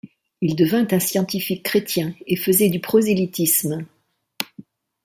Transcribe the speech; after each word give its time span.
Il 0.41 0.55
devint 0.55 0.87
un 0.93 0.97
scientifique 0.99 1.61
chrétien 1.61 2.15
et 2.25 2.35
faisait 2.35 2.69
du 2.71 2.79
prosélytisme. 2.79 3.85